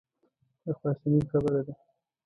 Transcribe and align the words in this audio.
د 0.63 0.65
خواشینۍ 0.77 1.21
خبره 1.31 1.61
ده. 1.67 1.73